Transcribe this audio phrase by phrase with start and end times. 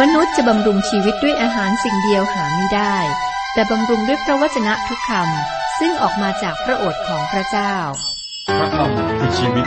[0.00, 2.96] มนุษย์จะบำรุงชีวิตด้วยอาหารสิ่งเดียวหาไม่ได้
[3.52, 7.74] แต่บำรุงด้วยพระวจนะทุกคำซึ่งออกมาจากพระโอษฐ์ของพระเจ้า
[8.58, 9.66] พระคำคือชีวิต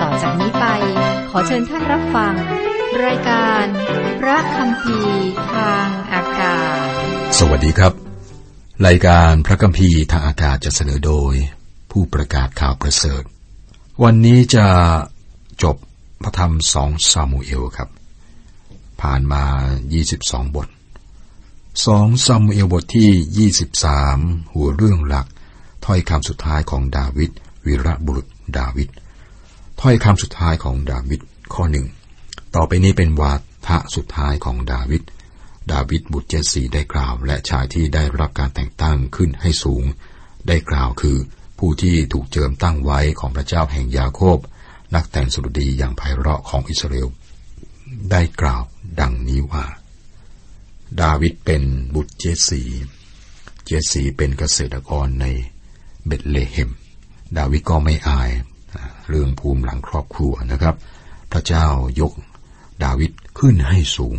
[0.00, 0.64] ต่อจากนี้ไป
[1.30, 2.34] ขอเชิญท่านรับฟัง
[3.04, 3.64] รายการ
[4.20, 4.98] พระคำพี
[5.54, 6.86] ทางอากาศ
[7.38, 7.92] สวัสดีครับ
[8.86, 11.34] รายการพระคัมภีร์ทางอากาศจะเสนอโดย
[11.90, 13.22] ผู้ประกาศข่าวประเสริฐ
[14.04, 14.66] วันนี้จะ
[15.62, 15.76] จบ
[16.22, 17.88] พระธรรมสองซามูเอลครับ
[19.02, 19.44] ผ่านมา
[19.98, 20.68] 22 บท
[21.86, 23.50] สองซามูเอลบทที่
[24.02, 25.26] 23 หัวเรื่องหลัก
[25.84, 27.30] ถ้อยคำสุดท้ายของดาวิด
[27.66, 28.26] วีรบุรุษ
[28.58, 28.88] ดาวิด
[29.80, 31.20] ถ้อยคำสุดท้ายของดาวิด
[31.54, 31.86] ข้อหนึ่ง
[32.54, 33.32] ต่อไปนี้เป็นวา
[33.66, 35.02] ทะสุดท้ายของดาวิด
[35.72, 39.84] ดาวิดบุตรเจสซีได้กล่าว และชายที่ได้รับการแต่งตั้งขึ้นให้สูง
[40.48, 41.16] ได้กล่าวคือ
[41.58, 44.38] ผู้ที่ถูกเจิมตั้งไว้ของพระเจ้าแห่งยาโคบ
[44.94, 47.08] นักแต่งสดุดีอย่างไพเราะของอิสราเอล
[48.10, 48.62] ได้กล่าว
[49.00, 49.64] ดังนี้ว่า
[51.02, 51.62] ดาวิดเป็น
[51.94, 52.62] บุตรเจสี
[53.64, 55.26] เจสีเป็นเกษตรกรใน
[56.06, 56.70] เบตเลเฮม
[57.36, 58.30] ดาวิดก็ไม่อาย
[59.08, 60.74] เรื่องภูมิหลังครอบครัวนะครับ
[61.32, 61.66] พระเจ้า
[62.00, 62.12] ยก
[62.84, 64.16] ดาวิดขึ้นให้สูง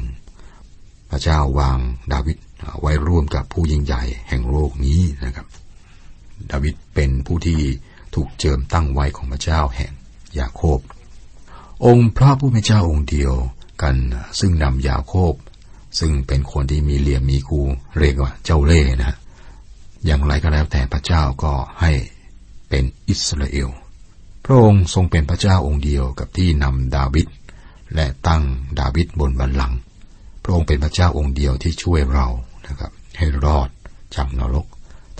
[1.11, 1.77] พระเจ้าวาง
[2.13, 2.37] ดาวิด
[2.81, 5.47] ไว้ร่วมกับผู้ยิ่งใหญ่แห่งโลกนี้นะครับ
[6.51, 7.59] ดาวิดเป็นผู้ที่
[8.15, 9.91] ถูกเจิมตั้งไว้ของพระเจ้าแห่ง
[10.39, 10.79] ยาโคบ
[11.85, 13.33] องค์พระผู้เป็นเจ้าองค์เดียว
[13.81, 13.95] กัน
[14.39, 15.33] ซึ่งนำยาโคบ
[15.99, 17.61] ซึ่งเป็นคนที่มีเหลี่ยมมีคู
[17.99, 19.17] เรียกว่าเจ้าเล่ห์นะ
[20.05, 21.91] อย่างไรก็แล้วแต่พระเจ้าก็ให้
[22.69, 23.69] เป็นอิสราเอล
[24.45, 27.27] พระองค์ทรงเป็นพระเจ้าองค์เดียวกับที่นำดาวิด
[27.95, 28.43] และตั้ง
[28.79, 29.79] ดาวิดบนบัลลังก์
[30.43, 32.27] พระองค์เป็นพระเจ้าองค์เดียวที่ช่วยเรา
[32.67, 33.69] นะครับ ให้รอด
[34.15, 34.65] จากนรก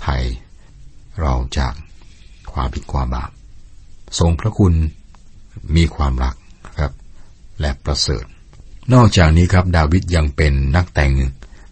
[0.02, 0.22] ไทย
[1.20, 1.74] เราจาก
[2.52, 3.30] ความผิดความบาป
[4.18, 4.74] ทรงพระคุณ
[5.76, 6.34] มีความรัก
[6.78, 6.92] ครับ
[7.60, 8.24] และประเสริฐ
[8.94, 11.12] นอกจากนี้ครับดาวิดยังเป็นนักแต่ง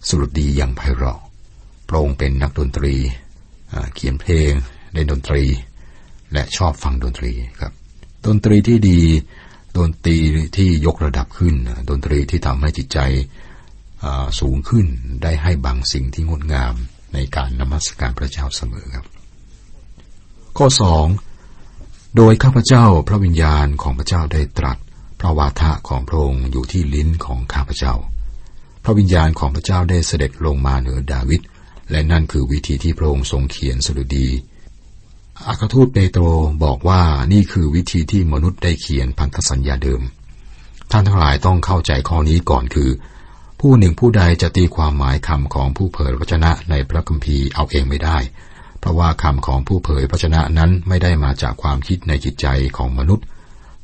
[0.09, 1.21] สุรดีอย่างไพเราะ
[1.89, 2.95] พระองเป็นนักดนตรี
[3.95, 4.53] เขียนเพลง
[4.93, 5.45] เล่นดนตรี
[6.33, 7.73] และชอบฟังดนตรีครับ
[8.27, 9.01] ดนตรีที่ดี
[9.79, 10.17] ดนตรี
[10.57, 11.55] ที่ยกระดับขึ้น
[11.91, 12.99] ดนตรีที่ทำให้จิตใจ
[14.41, 14.87] สูงขึ้น
[15.23, 16.75] ได้ให้บางสิ่งที่งดงาม
[17.15, 19.07] ในการนมัสการพระเจ้าเสมอครับ
[20.57, 21.07] ข้อสอง
[22.17, 24.79] โดยข้าพเจ้าพระวิญญาณของพระเจ้าได้ตรัส
[25.21, 27.95] พระวาทะของพระองค์อยู่ที่ลิ้นของข้าพเจ้า
[28.85, 31.41] พระวิญญาณของพระเจ้าได้เสด็จลงมาเหนือดาวิด
[31.91, 34.29] และนั่นคือวิธีที่พระองค์ทรงเขียนสดุดี
[35.47, 36.23] อัครทูตเปโตร
[36.65, 40.03] บอกว่านี่คือวิธีที่มนุษย์ได้เขียนพันธสัญญาเดิม
[40.91, 42.91] ท่านทั้งหลายต้องเข้าใจข้อนี้ก่อนคือ
[43.61, 48.19] ผู้หนึ่งผู้ใดจะตีความหมายคำของผู้เผยพระชนะในพระคัมภีร์เอาเองไม่ได้
[48.81, 52.47] เพราะว่าคำของผู้เผยพระชนะนั้นไม่ได้มาจากความคิดในจิตใจ
[52.77, 53.27] ของมนุษย์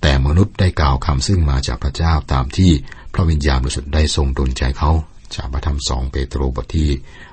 [0.02, 2.70] แต่มนุษย์ได้กล่าวคำซึ่งมาจากพระเจ้าตามที่
[3.14, 4.90] พระวิญญาณบริสุทธิ์ได้ทรงดลใจเขา
[5.34, 6.90] จากพระธรรมสองเปโตรบทที่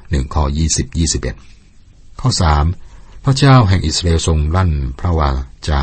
[0.10, 1.36] หนึ่งข้อยี่สิบยี่สิบเอ็ด
[2.22, 2.66] ข้อสาม
[3.26, 5.30] พระเจ้าแห่งอิสราเอลทรงลั่นพระวา
[5.70, 5.82] จา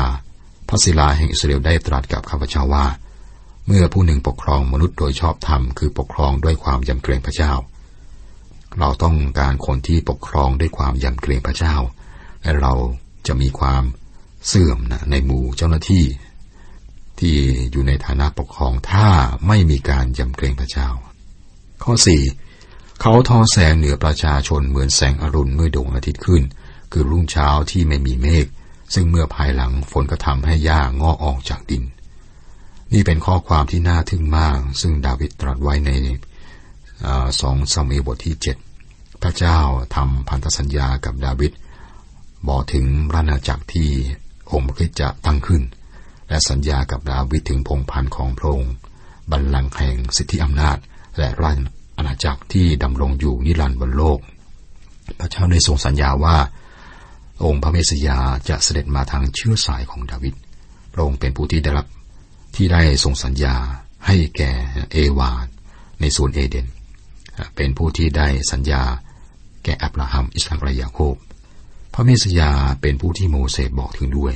[0.67, 2.85] พระศิลาแห่งอิสราเอลได้ตรัสกับข้าพเจ้าว่า
[3.67, 7.53] เมื่อผู้หนึ่งปกครองมนุษย์โดยชอบธรรมคือปกครองด้วยความยำเกรงพระเจ้า
[8.79, 11.75] เราต้องการคนที่ปกครองด้วยความยำเกรงพระเจ้า
[12.43, 12.73] และเรา
[13.27, 13.83] จะมีความ
[14.47, 16.03] เสื่อมนะในหมู่เจ้าหน้าที่
[17.19, 17.35] ที่
[17.71, 19.07] อยู่ในฐานะปกครองถ้า
[19.47, 20.89] ไม่มีการยำเกรงพระเจ้า
[21.83, 22.21] ข้อสี่
[23.01, 26.43] เขาทอแสงเหนือประชาชนเหมือนแสงอรุณเมื่อดวงอาทิตย์ขึ้น
[26.91, 28.45] คือรุ่งเช้าที่ไม่มีเมฆ
[28.93, 31.83] ซึ่งเมื่อภายหลังฝนก็ทำให้หญ้างอออกจากดิน
[32.93, 35.91] นี่เป็นข้อความที่น่าทึ่งมาก ซึ่งดาวิดตรัสไว้ใน
[37.41, 38.57] สองซามีบทที่เจ็ด
[39.21, 39.59] พระเจ้า
[39.95, 41.51] ทำพันธสัญญากับดาวิด
[42.47, 43.89] บอกถึงราชนาจักรที่
[44.51, 45.61] องค์พระคิดจะตั้งขึ้น
[46.29, 48.73] และสัญญากับดาวิดถึงพงพันธ์ของพระองค์
[49.31, 50.77] บัลลังก์แห่งสิทธิอำนาจ
[51.17, 51.57] และราช
[51.97, 54.19] อาณาจักรที่ดำรงอยู่นิรันดร์บนโลก
[55.19, 56.37] พระเจ้าได้ทรงสัญญาว่า
[57.45, 58.17] องค์พระเมสยา
[58.49, 60.35] จะเสด็จมาทางเชื้อสายของดาวิด
[60.93, 61.87] พระองค์เป็นผู้ที่ได้รับ
[62.55, 63.55] ที่ได้ทรงสัญญา
[64.05, 64.51] ให้แก่
[64.91, 65.31] เอวา
[65.99, 66.67] ในสวนเอเดน
[67.55, 68.81] เป็นผู้ที่ได้สัญญา
[69.63, 71.15] แก่อับราฮัมอิสราเอลยาโคบ
[71.93, 72.51] พระเมสยา
[72.81, 74.35] เป็นผู้ที่โมเสสบอกถึงด้วย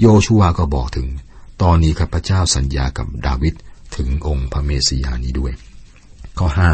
[0.00, 1.06] โยชัวก็บอกถึง
[1.62, 3.54] ตอนนี้ข้าพเจ้าสัญญากับดาวิด
[3.96, 5.52] ถึงองค์พระเมสยานี้ด้วย
[6.38, 6.70] ข้อห้า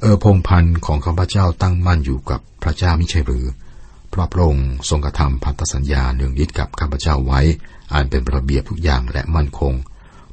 [0.00, 3.46] เออพงพันธ์ของข้าพเจ้าตั้งมั่นอยู่กับพระเจ้ามิใช่หรือ
[4.10, 7.40] เพราะพระองค์ทรงกระทำพันธสัญญาเนื่องยึดกับข้าพเจ้าไว้
[7.92, 9.74] อันเป็นระเบียบทุกอย่างและมั่นคง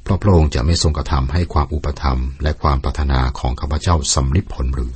[0.03, 4.93] เพราะพระองค์จะไม่ทรงกระทำให้ความอุปธรรม และความปรารถนาของข้าพเจ้าสำลิดผลหรือ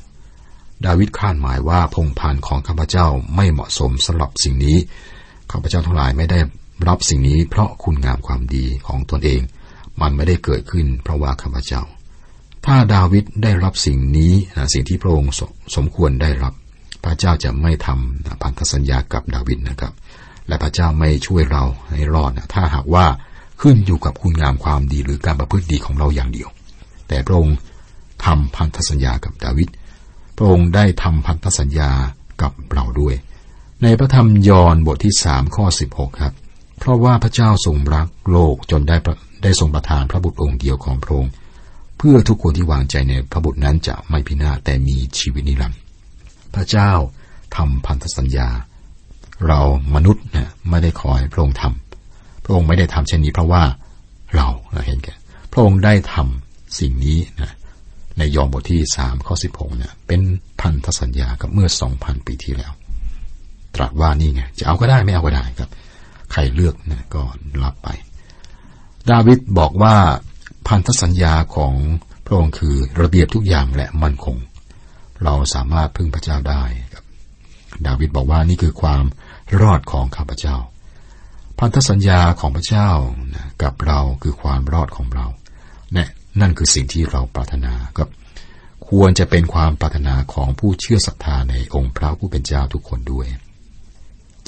[0.85, 4.77] ดาวิดคาดหมายว่าพงพันธ์ของข้าพเจ้าไม่เหมาะสมสำหรับสิ่งนี้
[5.51, 6.39] ข้าพเจ้าทั้งหลายไม่ได้
[6.87, 9.41] รับสิ่งนี้เพราะคุณงามความดีของตนเอง
[10.01, 11.81] มันไม่ได้เกิดขึ้นเพราะว่าข้าพเจ้า
[12.65, 15.31] ถ้าดาวิดได้รับสิ่งนี้นะสิ่งที่พระองค์
[15.75, 16.53] สมควรได้รับ
[17.03, 19.93] พระเจ้าจะไม่ทำพันธสัญญากับดาวิดนะครับ
[20.47, 23.05] และพระเจ้าไม่ช่วยเราให้รอดนะถ้าหากว่า
[23.61, 26.49] ขึ้นอยู่กับคุณงามความดีหรือการประพฤติดีของเราอย่างเดียว
[27.07, 27.57] แต่พระองค์
[28.25, 29.69] ทำพันธสัญญากับดาวิด
[30.37, 31.91] พระองค์ได้ทำพันธสัญญา
[32.41, 33.15] กับเราด้วย
[33.83, 36.33] ในพระธรรมยอห์นบทที่สามข้อสิบหกครับ
[36.79, 38.97] เพราะว่าพระเจ้าทรงรักโลกจนได้
[39.43, 41.31] ได้ทรงประทานพระบุตรองค์เดียวของพระองค์
[41.97, 45.79] เพื่อทุกคนที่วางใจในพระบุตรนั้นจะไม่พินาศแต่มีชีวิตนิรันดร์
[46.53, 46.91] พระเจ้า
[47.55, 48.49] ทำพันธสัญญา
[49.47, 49.59] เรา
[49.95, 53.63] มนุษย์นะไม่ได้คอยพระองค์ทำพระองค์ไม่ได้ทำเช่นนี้เพราะว่า
[54.35, 54.47] เรา
[54.85, 55.15] เห็นแก่
[55.51, 57.55] พระองค์ได้ทำสิ่งนี้นะ
[58.17, 60.21] ในยอห์นบทที่สามข้อสิบหกเนี่ยเป็น
[60.61, 62.71] พันธสัญญากับเมื่อสองพันปีที่แล้ว
[63.75, 65.69] ตรัสว่านี่ไงจะเอาก็ได้ไม่เอาก็ได้ครับ
[66.31, 67.23] ใครเลือกนะก็
[67.63, 67.87] รับไป
[69.11, 69.95] ดาวิดบอกว่า
[70.67, 71.73] พันธสัญญาของ
[72.25, 74.37] พระองค์คือระเบียบทุกอย่างและมั่นคง
[75.23, 77.05] เราสามารถพึ่งพระเจ้าได้ครับ
[77.87, 79.03] ดาวิดบอกว่านี่คือความ
[79.61, 80.57] รอดของข้าพเจ้า
[81.59, 82.89] พันธสัญญาของพระเจ้า
[83.63, 85.27] กับเราคือความรอดของเรา
[85.93, 86.09] เนี่ย
[86.41, 88.09] นั่นคือสิ่งที่เราปรารถนาครับ
[88.89, 93.25] ควรจะเป็นความปรารถนาของผู้เชื่อศรัทธาในองค์พระผู้เป็นเจ้าทุกคนด้วย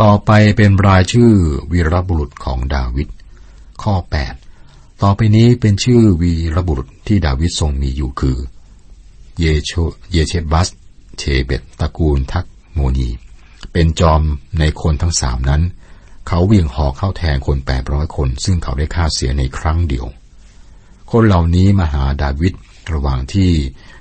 [0.02, 1.32] ต่อไปเป็นรายชื่อ
[1.72, 3.08] วีรบุรุษของดาวิด
[3.84, 3.96] ข้อ
[4.50, 8.38] 8 ต่อไปนี้เป็นชื่อวีรบุรุษที่ดาวิดทรงมีอยู่คือ
[9.40, 9.72] เยโช
[10.12, 10.68] เยเชบัส
[11.18, 13.10] เชเบตตระกูลทักโมนี
[13.72, 14.22] เป็นจอม
[14.60, 15.62] ในคนทั้งสามนั้น
[16.28, 20.06] เขาเวียงหอกเข้าแทงคนแปดร้อยคน ซึ่งเขาได้ฆ่าเสียในครั้งเดียว
[21.12, 22.54] คนเหล่านี้มาหาดาวิด
[22.94, 23.52] ระหว่างที่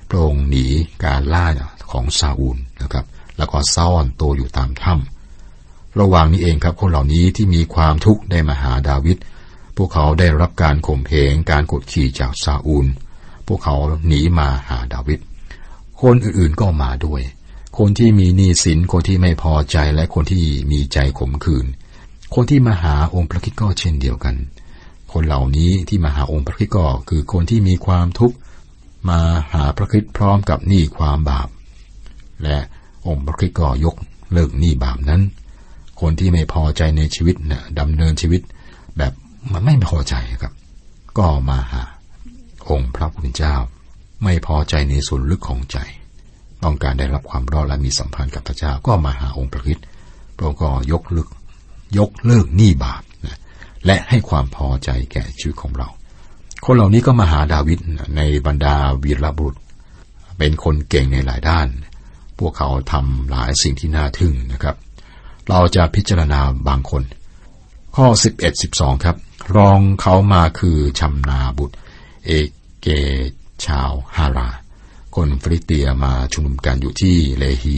[0.09, 0.65] พระองค์หนี
[1.03, 1.47] การล่า
[1.91, 3.05] ของซาอูลนะครับ
[3.37, 5.20] แล้วก็ซ่อนตัวอยู่ตามถ้ำ
[5.99, 9.17] ระหว่างนี้เองครับ คนเหล่านี้ที่มีความทุกข์ได้มาหาดาวิด
[9.77, 12.85] พวกเขาได้รับการข่มเหงการกดขี่จากซาอูล
[13.47, 13.75] พวกเขา
[14.07, 15.19] หนีมาหาดาวิด
[16.01, 17.21] คนอื่นๆก็มาด้วย
[17.77, 21.65] คนที่มีหนี้สินคนที่ไม่พอใจและคนที่มีใจขมขื่น
[22.33, 24.35] คนที่มาหาองค์พระคิดก็เช่นเดียวกัน
[25.11, 28.35] คนเหล่านี้ที่มาหาองค์พระคิดก็คือคนที่มีความทุกข์
[29.09, 29.19] มา
[29.53, 31.47] หาพระคิดพร้อมกับหนี้ความบาป
[32.43, 32.57] และ
[33.07, 33.95] องค์พระคิดก็ยก
[34.33, 35.21] เลิกหนี้บาปนั้น
[36.01, 38.41] คนที่ไม่พอใจในชีวิตนะดำเนินชีวิต
[38.97, 39.13] แบบ
[39.51, 40.53] มันไม่พอใจครับ
[41.17, 41.83] ก็มาหา
[42.69, 43.55] องค์พระผู้เป็นเจ้า
[44.23, 45.77] ไม่พอใจในส่วนลึกของใจ
[46.63, 49.79] ต้องการได้รับความรอดและมีสัมพันธ์กับพระเจ้าก็มาหาองค์พระคิด
[50.35, 51.29] พระองค์ก็ยกเลิก
[51.97, 53.03] ยกเลิกหนี้บาป
[53.85, 55.87] และให้ความพอใจแก่ชีวิตของเรา
[56.65, 57.79] คนเหล่านี้ก็มาหาดาวิด
[58.15, 59.55] ในบรรดาวีรบุรุษ
[60.37, 61.67] เป็นคนเก่งในหลายด้าน
[62.39, 64.75] พวกเขาทำหลายสิ่งที่น่าทึ่งนะครับ
[65.53, 67.03] เราจะพิจารณาบางคน
[67.95, 68.07] ข้อ
[68.37, 69.15] 11 12 ครับ
[69.57, 71.75] รองเขามาคือชำนาบุตร
[72.25, 72.31] เอ
[72.81, 72.87] เก
[73.65, 74.49] ชาวฮารา
[75.15, 77.77] คนฟริเตียมาชุมนุมกันอยู่ที่เลฮี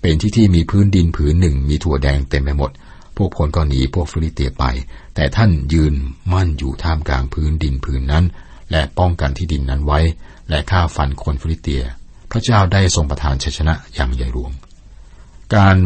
[0.00, 2.70] เป็นที่ที่มีพื้นดินผืนหนึ่งมีถั่วแดงเต็มไปหมด
[3.16, 4.64] พวกคนก็หนีพวกฟริเตียไป
[5.14, 5.94] แต่ท่านยืน
[6.32, 8.24] มั่นอยู่ท่ามกลางพื้นดินพื้นนั้น
[8.70, 10.00] และป้องกันที่ดินนั้นไว้
[10.48, 11.82] และฆ่าฟันคนฟิลิเตีย
[12.30, 14.52] พระเจ้าได้ทรงประทานชัยชนะอย่างใหญ่หลวง
[15.56, 15.76] การ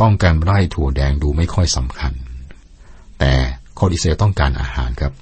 [0.00, 2.12] ป้องกันไร่ถั่วแดงดูไม่ค่อยสำคัญ
[3.18, 3.32] แต่
[3.78, 5.12] คนอิสราเอลต้องการอาหารครับ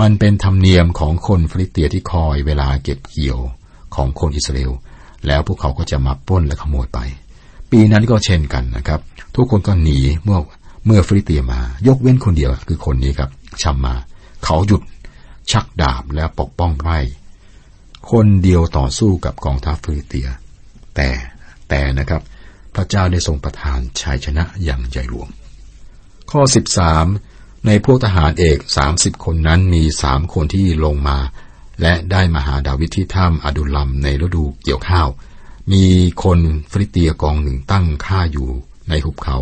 [0.00, 3.40] มันเป็นธรรมเนียมของคนฟิลิเตียที่คอยเวลาเก็บเกี่ยว
[3.94, 4.72] ของคนอิสราเอล
[5.26, 6.98] แล้วพวกเขาก็จะมาปล้นและขโมยไป
[7.70, 9.00] ปีนั้นก็เช่นกันนะครับ
[9.34, 10.38] ทุกคนก็หนีเมื่อ
[10.86, 13.30] เมื่อฟริเตียมา ยกเว้นคนเดียวคือคนนี้ครับ
[13.62, 13.94] ชัมมา
[14.44, 14.82] เขาหยุด
[15.50, 16.98] ชักดาบแล้วปกป้องไร่
[18.10, 20.28] คนเดียวต่อสู้กับกองทัพฟริเตีย
[20.96, 21.08] แต่
[21.68, 22.22] แต่นะครับ
[22.74, 25.28] พระเจ้าได้ทรงประทานชัยชนะอย่างใหญ่หลวง
[26.30, 26.42] ข้อ
[27.04, 31.18] 13 ในพวกทหารเอกสามสิบคนนั้นมีสามคนที่ลงมา
[31.80, 35.08] และได้มาหาดาวิดที่ถ้ำอดุลัมในฤดูเกี่ยวข้าว
[35.72, 35.84] มี
[36.24, 36.40] คน
[36.72, 38.48] ฟริเตียกองหนึ่งตั้งค่าอยู่
[38.88, 39.36] ในหุบเขา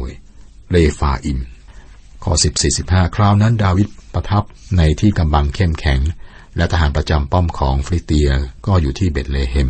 [0.71, 1.41] เลฟาอิม
[2.25, 4.43] ข้อ10 45คราวนั้นดาวิดประทับ
[4.77, 6.01] ในที่กำบังเข้มแข็ง
[6.57, 8.31] และทหารประจำป้อมของฟริเตีย
[8.67, 9.69] ก็อยู่ที่เบตเลเฮม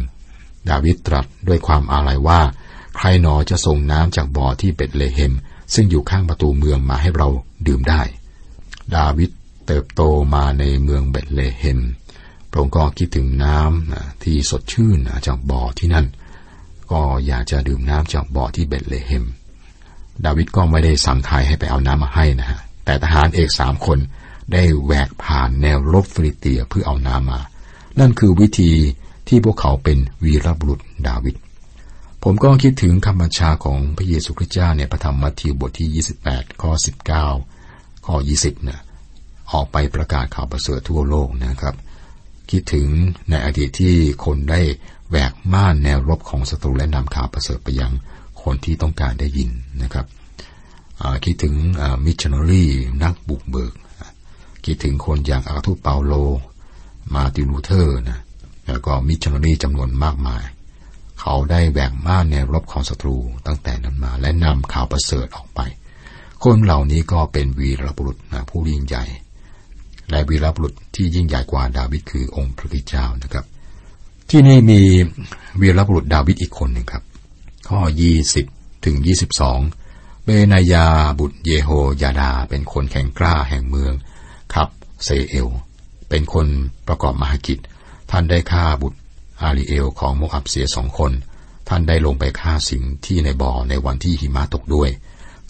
[0.70, 2.40] ดาวิดตรัสด้วยความอาลัยว่า
[2.96, 5.32] ใครหนอจะส่งน้ำจากบ่อที่เบตเลเฮม
[5.74, 7.28] ซึ่งอยู่ข้างประตูเมืองมาให้เรา
[7.66, 8.02] ดื่มได้
[8.96, 9.30] ดาวิด
[9.66, 10.02] เติบโต
[10.34, 11.80] มาในเมืองเบตเลเฮม
[12.50, 16.06] พระองค์ก็คิดถึงน้ำที่สดชื่นจากบ่อที่นั่น
[16.92, 19.24] ก็อยากจะดื่มน้ำจากบ่อที่เบตเลเฮม
[20.24, 23.98] ดาวิดก็ไม่ได้สั่งใครให้ไปเอาน้ำมาให้นะฮะ แต่ทหารเอกสามคน
[24.52, 27.40] ได้แหวกผ่านแนวรบฟิลิเตียเพื่อเอาน้ำมา
[28.00, 28.72] นั่นคือวิธี
[29.28, 31.34] ที่พวกเขาเป็นวีรบุรุษดาวิด
[32.28, 36.72] ผมก็คิดถึงคำบัญชาของพระเยซูคริสต์เจ้าในพระธรรมมัทธิวบทที่ 28 ข้อ
[37.38, 38.80] 19 ข้อ 20นะ
[39.52, 41.74] ออกไปประกาศข่าวประเสริฐทั่วโลกนะครับ
[42.50, 42.88] คิดถึง
[43.30, 44.60] ในอดีตที่คนได้
[45.08, 47.92] แหวกผ่านแนวรบของศัตรูและนำข่าวประเสริฐไปยัง
[48.42, 49.50] คนที่ต้องการได้ยิน
[49.82, 50.06] นะครับ
[51.24, 51.54] คิดถึง
[52.04, 52.64] มิชชันนารี
[53.02, 53.74] นักบุกเบิก
[54.64, 56.12] คิดถึงคนอย่างอัครทูตเปาโล
[57.14, 58.20] มาร์ติน ลูเธอร์นะ
[58.66, 60.44] แล้วก็มิชชันนารีจำนวนมากมาย
[61.28, 63.16] เขาได้แหวกผ่านแนวรบของศัตรู
[63.46, 65.60] ตั้งแต่นั้นมา และนำข่าวประเสริฐออกไป
[66.44, 69.04] คนเหล่านี้ก็เป็นวีรบุรุษนะผู้ยิ่งใหญ่
[70.10, 73.44] และวีรบุรุษที่ยิ่งใหญ่กว่าดาวิดคือองค์พระคิดเจ้านะครับ
[74.30, 74.80] ที่นี่มี
[75.60, 77.02] วีรบุรุษดาวิดอีกคนหนึ่งครับ
[77.68, 77.80] ข้อ
[78.32, 78.96] 20 ถึง
[79.62, 80.86] 22 เบนายา
[81.18, 81.70] บุตรเยโฮ
[82.02, 83.92] ยาดา เป็นคนแข็งกล้าแห่งเมือง
[84.54, 84.68] ครับ
[85.04, 85.48] เซเอล
[86.08, 86.46] เป็นคน
[86.88, 87.58] ประกอบมหากิจ
[88.10, 88.98] ท่านได้ฆ่าบุตร
[89.42, 91.12] อาลีเอลของโมอับเสียสองคน
[91.68, 94.90] ท่านได้ลงไปฆ่าสิงที่ในบ่อในวันที่หิมะตกด้วย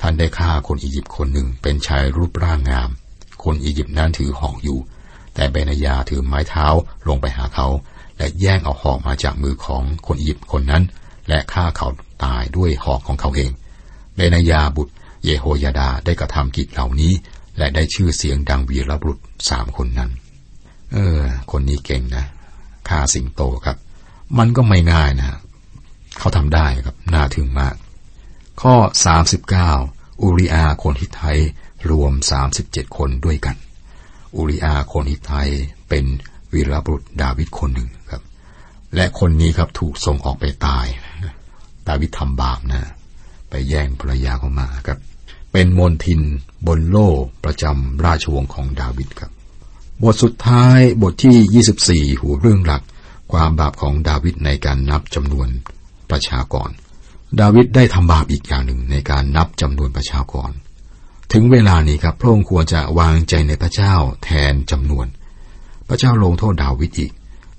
[0.00, 2.90] ท่านได้ฆ่าคนอียิปต์คนหนึ่งเป็นชายรูปร่างงาม
[3.44, 4.78] คนอียิปต์นั้นถือหอกอยู่
[5.34, 6.66] แต่เบนยาถือไม้เท้า
[7.08, 7.68] ลงไปหาเขา
[8.18, 10.82] และแย่งเอาหอกมาจากมือของคนอียิปต์คนนั้น
[11.28, 11.88] และฆ่าเขา
[12.24, 13.50] ตายด้วยหอกของเขาเอง
[14.14, 14.92] เบนยาบุตร
[15.24, 17.12] เยโฮยาดาได้กระทำกิจเหล่านี้
[17.58, 19.18] และได้ชื่อเสียงดังวีรบุรุษ
[19.50, 20.10] สามคนนั้น
[20.92, 22.24] เออ คนนี้เก่งนะ
[22.88, 23.76] ฆ่าสิงโตครับ
[24.38, 25.38] มันก็ไม่ง่ายนะ
[26.18, 27.74] เขาทำได้ครับน่าถึงมาก
[28.62, 28.74] ข้อ
[29.48, 31.22] 39 อุริอาคนฮิตไท
[31.90, 32.12] รวม
[32.54, 33.56] 37 คนด้วยกัน
[34.36, 35.32] อุริอาคนอิตไท
[35.88, 36.04] เป็น
[36.52, 38.22] วีรบุรุษดาวิดคนหนึ่งครับ
[38.94, 40.86] และคนนี้ครับถูกส่งออกไปตาย
[41.88, 42.82] ดาวิดทำบาปนะ
[43.50, 44.98] ไปแย่งภรรยาเข้ามาครับ
[45.52, 46.20] เป็นมนทิน
[46.66, 47.08] บนโล่
[47.44, 49.30] ประจำราชวงศ์ของดาวิดครับ
[50.04, 52.82] บทสุดท้ายบทที่ 24หูเรื่องหลัก
[53.32, 55.48] ความบาปของดาวิดในการนับจำนวน
[56.10, 56.68] ประชากร
[57.40, 60.50] ดาวิดได้ทำบาปอีกอย่างหนึ่งในการนับจำนวนประชากร
[61.32, 65.06] ถึงเวลานี้ครับพระองค์ควรจะวางใจในพระเจ้าแทนจำนวน
[65.88, 67.12] พระเจ้าลงโทษดาวิดอีก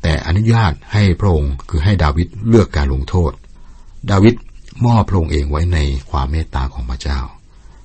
[0.03, 3.31] แต่อนุญาตให้พระองค์คือให้ดาวิดเลือกการลงโทษ
[4.11, 4.35] ดาวิด
[4.85, 5.77] มอบพระองค์เองไว้ใน
[6.09, 7.19] ความเมตตาของพระเจ้า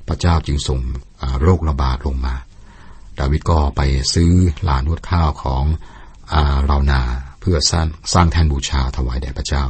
[0.08, 0.78] พระเจ้าจึงส่ง
[1.42, 2.34] โรคระบาดลงมา
[3.22, 3.82] ดาวิดก็ไป
[4.14, 4.32] ซื้อ
[4.68, 5.64] ลานวดข้าวของ
[6.32, 7.02] อารานา
[7.40, 9.64] เพื่อสร้างสร้างแทนบูชาถวายแด่พระเจ้า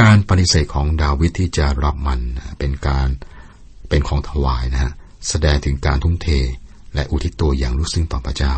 [0.00, 2.20] การปฏิเสธของดาวิดที่จะรับมัน
[2.58, 3.08] เป็นการ
[3.88, 4.92] เป็นของถวายนะฮะ
[5.28, 6.28] แสดงถึงการทุ่มเท
[6.94, 8.54] และอุทิศตัวอย่างรู้ซึ้งต่อพระเจ้า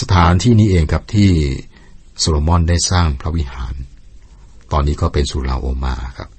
[0.00, 1.30] สถานที่นี้เองครับที่
[2.18, 3.74] โซโลมอนได้สร้างพระวิหาร
[4.72, 6.30] ตอนนี้ก็เป็นสุราโอมาครับ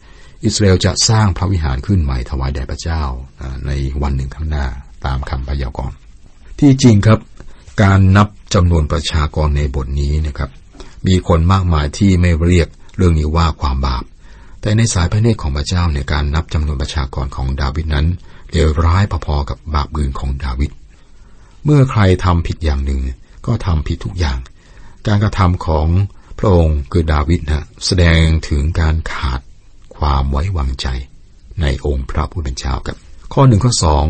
[0.45, 3.03] อิสราเอลจะสร้างพระวิหารขึ้นใหม่ถวายแด่พระเจ้า
[3.65, 3.71] ใน
[4.01, 4.65] วันหนึ่งข้างหน้า
[5.05, 6.00] ตามคำพยากรณ์
[6.63, 7.19] ที่จริงครับ
[7.83, 10.49] การนับจำนวนประชากรในบทนี้นะครับ
[11.07, 14.03] มีคนมากมายที่ไม่เรียกเรื่องนี้ว่าความบาป
[14.61, 18.07] แต่ในสายพระเนตรของพระเจ้าในการนับจำนวนประชากรของดาวิดนั้น
[18.51, 20.71] เลวร้ายพอๆกับบาปอื่นของดาวิด
[21.63, 23.01] เมื่อใครทำผิดอย่างหนึ่ง
[23.45, 24.37] ก็ทำผิดทุกอย่าง
[25.07, 25.87] การกระทำของ
[26.39, 29.41] พระองค์คือดาวิดนะแสดงถึงการขาด
[29.95, 30.87] ความไว้วางใจ
[31.61, 32.95] ในองค์พระผู้เป็นเจ้ากับ
[33.33, 34.05] ข้อหนึ่งข้อสอง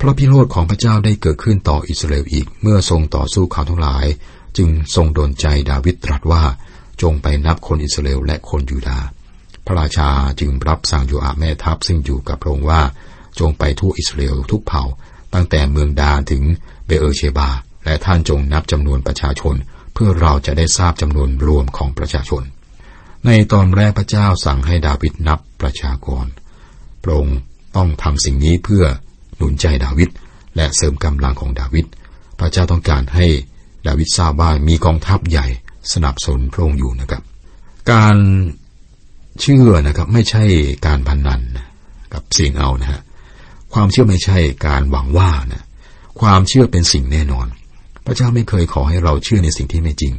[0.00, 4.06] พระพิโรธของพระเจ้าได้เกิดขึ้นต่ออิสราเอลอีก เมื่อทรงต่อสู้เขาทั้งหลาย
[4.56, 6.42] จึงทรงโดนใจดาวิดตรัสว่า
[7.02, 9.06] จงไปนับคนอิสราเอลและคนยูดาห์
[9.66, 10.08] พระราชา
[10.40, 12.82] จึงรับสั่งโยอาแม่ทัพซึ่งอยู่กับพระองค์ว่า
[13.40, 14.82] จงไปทั่วอิสราเอลทุกเผ่า
[15.34, 16.42] ตั้งแต่เมืองดานถึง
[16.86, 17.48] เบเอเชบา
[17.84, 19.54] และท่านจงนับจำนวนประชาชน
[19.94, 22.42] เพื่อเราจะได้ทราบจำนวนรวมของประชาชน
[23.26, 26.26] ในตอนแรกพระเจ้าสั่งให้ดาวิดนับประชากร
[27.02, 27.38] พระองค์
[27.76, 28.84] ต้องทำสิ่งนี้เพื่อ
[29.36, 30.10] หนุนใจดาวิด
[30.56, 31.86] และเสริมกำลังของดาวิด
[32.38, 33.26] พระเจ้าต้องการให้
[33.86, 35.46] ดาวิดทราบว่ามีกองทัพใหญ่
[35.92, 37.22] สนับสนุนพระองค์อยู่นะครับ
[37.92, 38.16] การ
[39.40, 40.44] เชื่อนะครับไม่ใช่
[40.86, 41.40] การพนนัน
[42.12, 43.02] กับเสียงเอานะฮะ
[43.72, 45.64] ความเชื่อไม่ใช่การหวังว่านะ
[46.20, 47.46] ความเชื่อเป็นสิ่งแน่นอน
[48.04, 50.14] พระเจ้าไม่เคยขอให้เราเชื่อในสิ่งที่ไม่จริง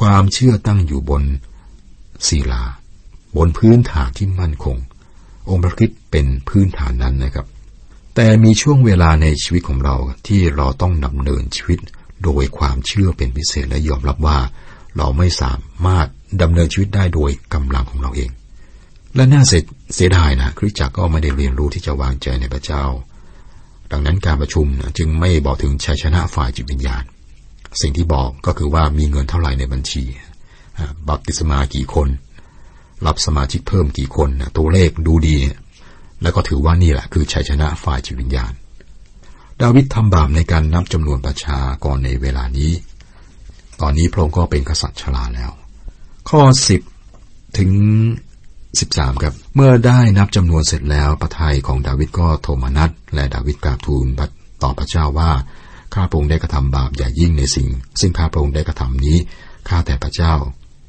[0.00, 1.22] ความเชื่อตั้งอยู่บน
[2.28, 2.64] ศีลา
[3.36, 4.76] บนพื้นฐานที่มั่นคง
[5.48, 7.46] องค์พระคิดเป็นพื้นฐานนั้นนะครับ
[8.20, 9.96] แต่มีช่วงเวลาในชีวิตของเรา
[10.26, 11.78] ที่เราต้องดำเนินชีวิต
[12.24, 14.38] โดยความเชื่อเป็นพิเศษและยอมรับว่า
[14.96, 15.52] เราไม่สา
[15.86, 16.06] มารถ
[16.42, 18.30] ดำเนินชีวิตได้โดยกำลังของเราเอง
[19.16, 19.42] และน่า
[19.94, 22.84] เสียดายนะคริสจักรก็ไม่ได้เรียนรู้ที่จะวางใจในพระเจ้า
[23.90, 24.66] ดังนั้นการประชุม
[24.98, 27.04] จึงไม่บอกถึงชัยชนะฝ่ายจิตวิญญาณ
[27.80, 30.04] สิ่งที่บอกก็คือว่ามีเงินเท่าไหร่ในบัญชี
[31.08, 32.08] บัพติศมากี่คน
[33.06, 35.36] รับสมาชิกเพิ่มกี่คนตัวเลขดูดี
[36.22, 38.52] แล้วก็ถือว่านี่แหละคือชัยชนะฝ่ายจิตวิญญาณ
[39.62, 42.72] ดาวิดทำบาปในการนับจำนวนประชากรในเวลานี้
[43.80, 45.50] ตอนนี้พระองค์ก็เป็นกษัตริย์ชราแล้ว
[46.30, 46.80] ข้อสิบ
[47.58, 47.70] ถึง
[48.48, 54.06] 13ครับ เมื่อได้นับจำนวนเสร็จแล้วพระทัยของดาวิดก็โทมนัสและดาวิดกราบทูล
[54.62, 55.30] ต่อพระเจ้าว่า
[55.94, 57.68] ข้าพระองค์ได้กระทำบาปอย่างยิ่งในสิ่ง
[58.00, 59.16] ซึ่งข้าพระองค์ได้กระทำนี้
[59.68, 60.34] ข้าแต่พระเจ้า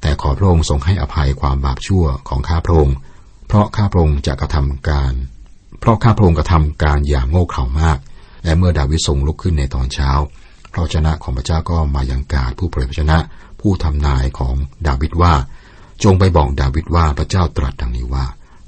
[0.01, 2.95] แต่ขอพระองค์ทรงให้อภัยความบาปชั่วของข้าพระองค์
[3.49, 5.13] เพราะข้าพระองค์จะกระทำการ
[5.79, 7.97] เพราะข้าพระองค์กระทำการอย่างโง่เขลามาก
[8.43, 10.11] และเมื่อดาวิดทรงลุกขึ้นในตอนเช้า
[10.71, 13.17] พระชนะของพระเจ้าก็มายังกาดผู้เผยพระชนะ
[13.61, 14.55] ผู้ทำนายของ
[14.87, 15.33] ดาวิดว่า
[16.03, 18.25] จงไปบอกดาวิดว่าพระเจ้าตรัสดังนี้ว่า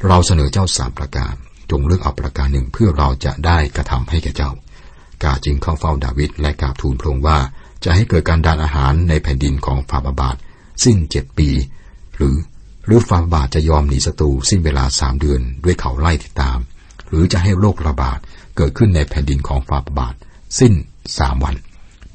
[0.07, 1.33] เราเสนอเจ้าสามประการ
[1.71, 4.51] จงเลือกเอาประการหนึ่งเพื่อเราจะได้กระทำให้แก่เจ้า
[5.23, 7.37] กาจึงเข้าเฝ้าดาวิดและกราบทูลพระองค์ว่า
[7.83, 10.35] จะให้เกิดการดานอาหารในแผ่นดินของฟาบาบาท
[10.83, 11.49] สิ้นเจ็ดปี
[12.15, 12.35] หรือ
[12.93, 16.57] รือฟาบาบาทจะยอมหนีศัตรูสิ้นเวลาสามเดือนด้วยเขาไล่ติดตาม
[17.09, 18.19] หรือจะให้โรคระบาด
[18.55, 20.15] เกิดขึ้นในแผ่นดินของฟาบาท
[20.59, 20.73] สิ้น
[21.17, 21.55] สามวัน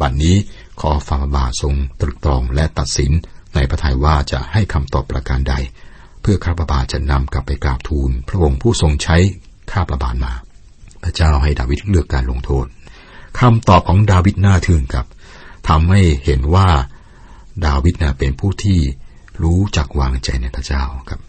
[0.01, 0.37] บัดนนี้
[0.81, 3.13] ขอฟาบาททรงตรึกตรองและตัดสิน
[3.55, 5.55] ในพระทัยว่าจะให้คำตอบประการใด
[6.21, 9.17] เพื่อข้าพระบาทจะนำกลับไปกราบทูล พระองค์ผู้ทรงใช้
[9.73, 10.33] ข้าพระบาทมา
[11.03, 12.67] พระเจ้าให้ดาวิดเลือกการลงโทษ
[13.41, 15.07] คำตอบของดาวิดน่าทึ่งครับ
[15.69, 16.69] ทำให้เห็นว่า
[17.67, 18.81] ดาวิดนะเป็นผู้ที่
[19.43, 21.21] รู้จักวางใจในพระเจ้าครับ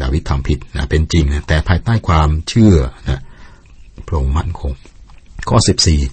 [0.00, 2.74] ดาวิดทำผิดนะเป็นจริงนะแต่ภายใต้ความเชื่อ
[3.08, 3.20] นะ
[4.06, 4.72] พระองค์มั่นคง
[5.48, 5.58] ข้อ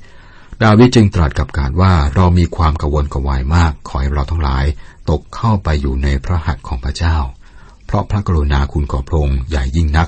[0.02, 4.66] 14 ดาวิดจึงตรัสกับการว่าเรามีความกังวลกวายมาก ขอให้เราทั้งหลาย
[5.10, 7.18] ตกเข้าไปอยู่ในพระหัตถ์ของพระเจ้า
[7.86, 10.08] เพราะพระกรุณาคุณของพระองค์ใหญ่ยิ่งนัก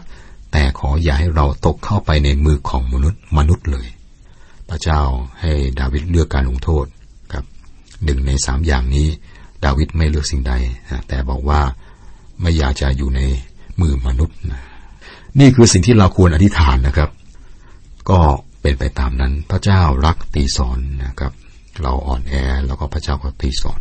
[0.51, 3.87] แต่ขออย่าให้เราตกเข้าไปในมือของมนุษย์มนุษย์เลย
[4.69, 5.01] พระเจ้า
[5.41, 6.85] ให้ดาวิดเลือกการลงโทษ
[7.33, 7.45] ครับ
[8.03, 9.07] หนึ่งในสามอย่างนี้
[9.65, 10.53] ดาวิดไม่เลือกสิ่งใด
[11.07, 11.61] แต่บอกว่า
[12.41, 13.21] ไม่อยากจะอยู่ใน
[13.81, 14.63] มือมนุษย์นะ
[15.39, 17.09] นี่คือสิ่งที่เราควรอธิษฐานนะครับ
[18.09, 18.19] ก็
[18.61, 21.33] เป็นไปตามนั้น พระเจ้ารักตีสอนนะครับ
[21.81, 22.33] เราอ่อนแอ
[22.65, 23.79] แล้วก็พระเจ้าก็ตีสอน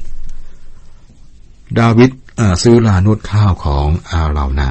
[1.78, 2.11] ดาวิด
[2.62, 4.71] ซื้อลานุดข้าวของอารานา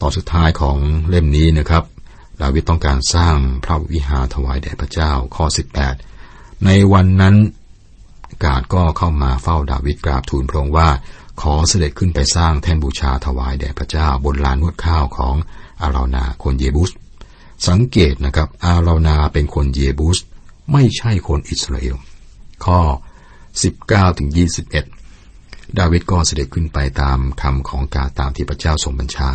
[0.00, 0.78] ตอนสุดท้ายของ
[1.08, 1.84] เล่มนี้นะครับ
[2.42, 5.44] ดาวิดต้องการสร้างพระวิหารถวายแด่พระเจ้าข้อ
[5.86, 7.34] 18 ในวันนั้น
[8.44, 10.88] กาดก็เข้ามาเฝ้าดาวิดกราบทูลพระองค์ว่า
[11.40, 15.36] ขอเสด็จขึ้นไปสร้างแท่นบูชาถวายแด่พระเจ้าบนลานนวดข้าวของ
[15.82, 16.90] อารานาคนเยบุส
[17.68, 20.18] สังเกตนะครับอารานาเป็นคนเยบุส
[20.72, 21.96] ไม่ใช่คนอิสราเอล
[22.64, 22.80] ข้อ
[23.48, 24.28] 19ถึง
[25.02, 29.30] 21 ดาวิดก็เสด็จขึ้นไปตามคำของกาตามที่พระเจ้าทรงบัญชา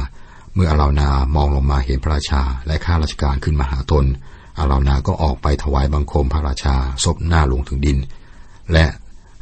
[0.54, 4.06] เมื่ออารานามองลงมาเห็นพระราชาและข้าราชการขึ้นมาหาตน
[4.60, 7.98] อารานาก็ออกไปถวายบังคมพระราชาซบหน้าลงถึงดิน
[8.73, 8.86] และ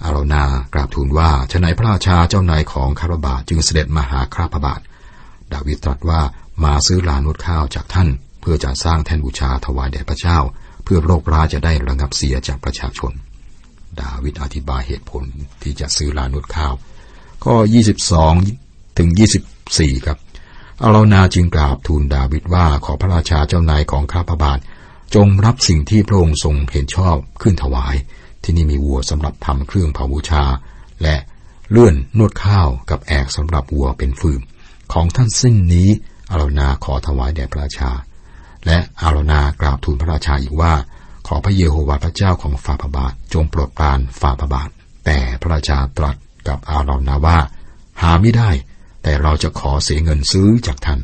[0.03, 4.81] อารนากราบทูลว่าฉนัยพระราชาเจ้านายของคารบาจึงเสด็จมาหาคราพบาท
[5.53, 6.21] ดาวิดตรัสว่า
[6.63, 8.09] มาซื้อลานุดข้าวจากท่าน
[8.41, 10.39] เพื่อจะสร้างแท่นบูชาถวายแด่พระเจ้า
[10.83, 13.11] เพื่อโรคร้ายจะได้ระงับเสียจากประชาชน
[14.01, 15.23] ดาวิดอธิบายเหตุผล
[15.61, 16.73] ที่จะซื้อลานุดข้าว
[17.43, 17.55] ข้อ
[18.27, 19.09] 22 ถึง
[19.57, 20.17] 24 ครับ
[20.83, 24.59] อารานาจึงกราบทูลดาวิดว่าขอพระราชาเจ้านายของข้าพบาท
[25.15, 27.95] จงรับสิ่งที่พระองค์ทรงเห็นชอบขึ้นถวาย
[28.45, 30.43] ที่นี่มีวัวสำหรับทำเครื่องเผาบูชา
[31.03, 31.15] และ
[31.71, 34.41] เลื่อนนวดข้าวกับแอกสำหรับวัวเป็นฟืน
[34.93, 35.89] ของท่านสิ้นนี้
[36.31, 37.91] อารนาขอถวายแด่พระราชา
[38.65, 40.73] และอารนา กราบทูลพระราชาอีกว่า
[41.27, 44.69] ขอพระเยโฮวาห์พระเจ้าของฝ่าพระบาท จงโปรดปรานฝ่าพระบาท
[45.05, 46.15] แต่พระราชาตรัส
[46.47, 47.37] กับอารนาว่า
[48.01, 48.49] หาไม่ได้
[49.03, 50.99] แต่เราจะขอเสียเงินซื้อจากท่าน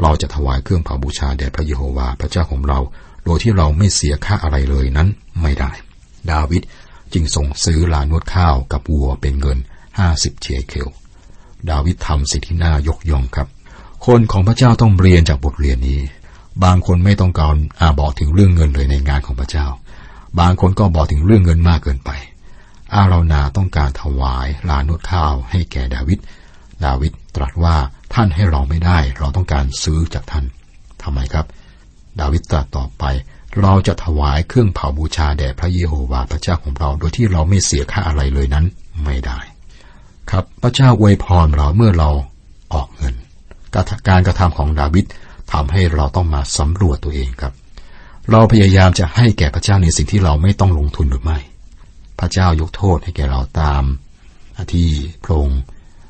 [0.00, 2.78] เราจะถวายเครื่องเผาบูชาแด่พระเยโฮวาห์พระเจ้าของเรา
[3.24, 5.08] โดยที่เราไม่เสียค่าอะไรเลยนั้น
[5.42, 5.72] ไม่ได้
[6.30, 6.62] ดาวิด
[7.12, 9.58] จึงส่งซื้อลานวดข้าวกับวัวเป็นเงิน
[9.98, 10.88] ห้าสิบเชเคล
[11.70, 13.48] ดาวิดทำสิ่งที่น่ายกย่องครับ
[14.06, 16.00] คนของพระเจ้าต้องเรียนจากบทเรียนนี้
[16.64, 19.66] บางคนไม่ต้องการอาบอกถึงเรื่องเงินเลยในงานของพระเจ้า
[20.40, 22.10] บางคนก็บอกถึงเรื่องเงินมากเกินไป
[22.94, 26.18] อารานาต้องการถวายลานวดข้าวให้แก่ดาวิด
[26.84, 27.76] ดาวิดตรัสว่า
[28.14, 30.44] ท่านให้เราไม่ได้ เราต้องการซื้อจากท่าน
[31.02, 31.46] ทำไมครับ
[32.20, 33.04] ดาวิดตรัสต่อไป
[33.60, 38.66] เราจะถวายเครื่องเผาบูชาแด่พระเยโฮวาห์พระเจ้าของเรา โดยที่เราไม่เสียค่าอะไรเลยนั้น
[39.04, 39.38] ไม่ได้
[40.30, 42.10] ครับพระเจ้าอวยพรเราเมื่อเรา
[42.74, 43.14] ออกเงิน
[44.08, 45.04] การกระทำของดาวิด
[45.52, 47.52] ทำให้เราต้องมาสำรวจตัวเองครับ
[48.30, 51.38] เราพยายามจะให้แก่พระเจ้าในสิ่งที่เราไม่ต้องลงทุนหรือไม่
[52.18, 53.82] พระเจ้ายกโทษให้แก่เราตาม
[54.72, 54.88] ที่
[55.24, 55.60] พระองค์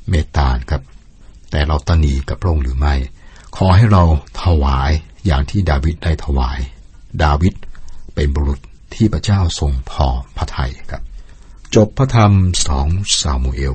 [0.09, 0.83] เมตตาครับ
[1.51, 2.95] แต่เราตนีกับพระองค์หรือไม่
[3.57, 4.03] ขอให้เรา
[4.43, 4.91] ถวาย
[5.27, 6.59] อย่างที่ดาวิดได้ถวาย
[7.23, 7.55] ดาวิด
[8.15, 8.61] เป็นบุรุษ
[8.95, 11.03] ที่พระเจ้าทรงพอพระทัยครับ
[11.75, 12.33] จบพระธรรม
[12.67, 12.89] สอง
[13.21, 13.75] ซามูเอล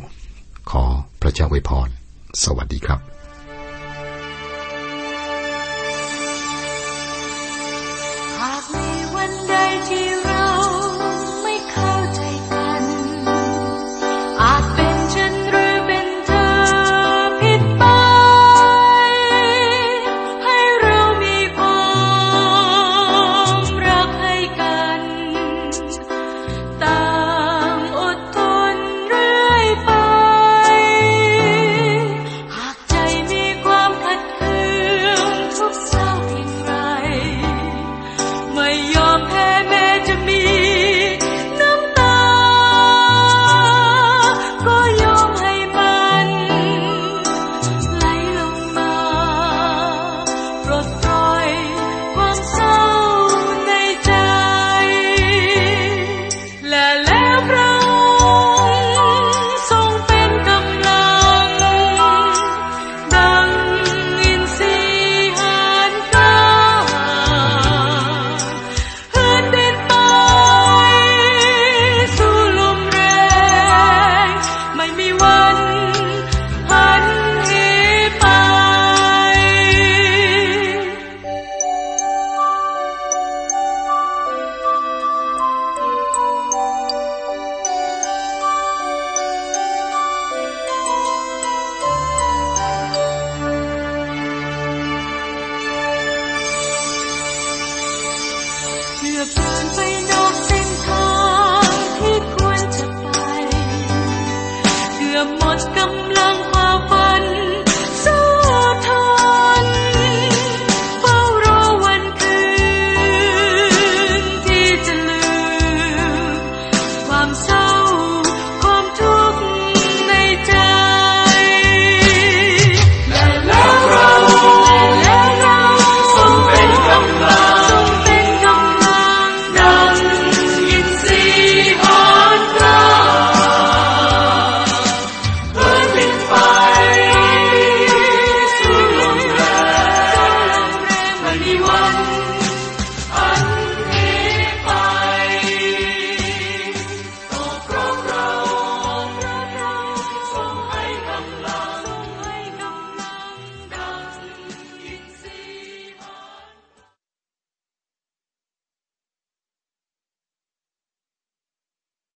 [0.72, 0.84] ขอ
[1.22, 1.90] พระเจ้าไวยพร
[2.44, 3.17] สวัสดีครับ